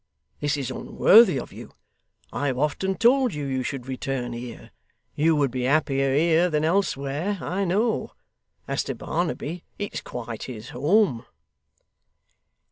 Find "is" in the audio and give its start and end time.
0.57-0.71